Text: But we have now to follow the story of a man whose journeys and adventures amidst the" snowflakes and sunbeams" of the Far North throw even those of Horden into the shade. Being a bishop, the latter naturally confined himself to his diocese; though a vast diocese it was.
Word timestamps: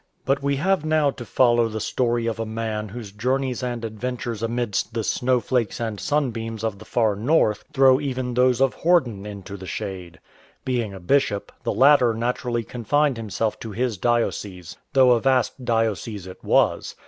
But 0.25 0.41
we 0.41 0.55
have 0.55 0.83
now 0.83 1.11
to 1.11 1.23
follow 1.23 1.67
the 1.67 1.79
story 1.79 2.25
of 2.25 2.39
a 2.39 2.43
man 2.47 2.89
whose 2.89 3.11
journeys 3.11 3.61
and 3.61 3.85
adventures 3.85 4.41
amidst 4.41 4.95
the" 4.95 5.03
snowflakes 5.03 5.79
and 5.79 5.99
sunbeams" 5.99 6.63
of 6.63 6.79
the 6.79 6.85
Far 6.85 7.15
North 7.15 7.63
throw 7.71 7.99
even 7.99 8.33
those 8.33 8.61
of 8.61 8.77
Horden 8.77 9.27
into 9.27 9.57
the 9.57 9.67
shade. 9.67 10.19
Being 10.65 10.91
a 10.95 10.99
bishop, 10.99 11.51
the 11.61 11.71
latter 11.71 12.15
naturally 12.15 12.63
confined 12.63 13.17
himself 13.17 13.59
to 13.59 13.73
his 13.73 13.99
diocese; 13.99 14.75
though 14.93 15.11
a 15.11 15.19
vast 15.21 15.63
diocese 15.63 16.25
it 16.25 16.43
was. 16.43 16.95